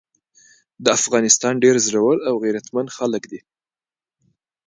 [0.83, 3.39] د افغانستان ډير زړور او غيرتمن خلګ دي۔